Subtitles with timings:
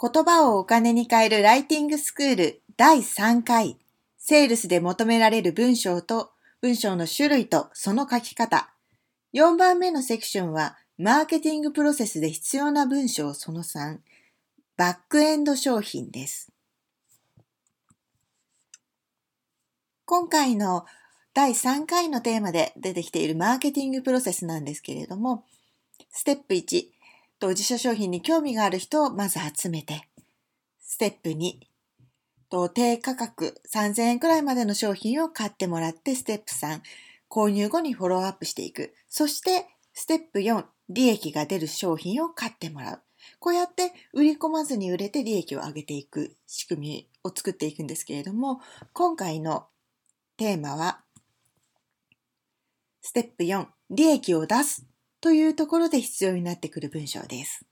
[0.00, 3.78] 言葉をお金に変えるライティングスクール第3回。
[4.16, 8.70] セールスで求められる文章と文章の種類とその書き方。
[9.34, 13.98] 4番目のセクションはマーケティングプロセスで必要な文章その3
[14.76, 16.52] バックエンド商品です。
[20.04, 20.86] 今回の
[21.34, 25.44] 第3回のテーマで出てきているマーケティングプロセスなんですけれども
[26.12, 26.86] ステップ1
[27.38, 30.08] と自社商品に興味がある人をまず集めて、
[30.80, 31.68] ステップ2、
[32.50, 36.80] と低価格3000円くらいまでの商品を買ってもらって、ステップ3、
[37.28, 38.94] 購入後にフォローアップしていく。
[39.08, 43.02] そして、ステップ4、利益が出る商品を買ってもらう。
[43.38, 48.60] こうやって売り込まずに売れて利益を上げていく仕組みを作っていくんですけれども、
[48.92, 49.66] 今回の
[50.36, 51.02] テーマは、
[53.02, 54.86] ステップ4、利益を出す
[55.20, 57.66] というところで必要になってくる文章です。